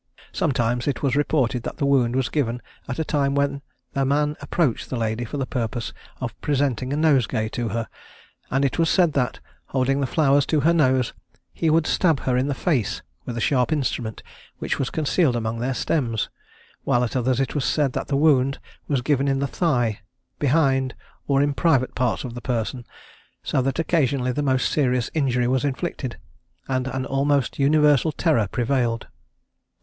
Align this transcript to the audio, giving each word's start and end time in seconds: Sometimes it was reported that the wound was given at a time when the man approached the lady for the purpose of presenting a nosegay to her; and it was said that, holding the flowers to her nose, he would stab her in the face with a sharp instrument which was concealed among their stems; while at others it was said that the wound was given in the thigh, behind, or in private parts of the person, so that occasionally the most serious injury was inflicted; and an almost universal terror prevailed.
Sometimes 0.31 0.87
it 0.87 1.03
was 1.03 1.15
reported 1.15 1.61
that 1.61 1.77
the 1.77 1.85
wound 1.85 2.15
was 2.15 2.27
given 2.27 2.59
at 2.87 2.97
a 2.97 3.03
time 3.05 3.35
when 3.35 3.61
the 3.93 4.03
man 4.03 4.35
approached 4.41 4.89
the 4.89 4.97
lady 4.97 5.25
for 5.25 5.37
the 5.37 5.45
purpose 5.45 5.93
of 6.19 6.33
presenting 6.41 6.91
a 6.91 6.95
nosegay 6.97 7.47
to 7.49 7.67
her; 7.69 7.87
and 8.49 8.65
it 8.65 8.79
was 8.79 8.89
said 8.89 9.13
that, 9.13 9.39
holding 9.67 9.99
the 9.99 10.07
flowers 10.07 10.43
to 10.47 10.61
her 10.61 10.73
nose, 10.73 11.13
he 11.53 11.69
would 11.69 11.85
stab 11.85 12.21
her 12.21 12.35
in 12.35 12.47
the 12.47 12.55
face 12.55 13.03
with 13.25 13.37
a 13.37 13.39
sharp 13.39 13.71
instrument 13.71 14.23
which 14.57 14.79
was 14.79 14.89
concealed 14.89 15.35
among 15.35 15.59
their 15.59 15.75
stems; 15.75 16.31
while 16.83 17.03
at 17.03 17.15
others 17.15 17.39
it 17.39 17.53
was 17.53 17.63
said 17.63 17.93
that 17.93 18.07
the 18.07 18.17
wound 18.17 18.57
was 18.87 19.03
given 19.03 19.27
in 19.27 19.37
the 19.37 19.45
thigh, 19.45 19.99
behind, 20.39 20.95
or 21.27 21.43
in 21.43 21.53
private 21.53 21.93
parts 21.93 22.23
of 22.23 22.33
the 22.33 22.41
person, 22.41 22.87
so 23.43 23.61
that 23.61 23.77
occasionally 23.77 24.31
the 24.31 24.41
most 24.41 24.71
serious 24.71 25.11
injury 25.13 25.47
was 25.47 25.63
inflicted; 25.63 26.17
and 26.67 26.87
an 26.87 27.05
almost 27.05 27.59
universal 27.59 28.11
terror 28.11 28.47
prevailed. 28.47 29.05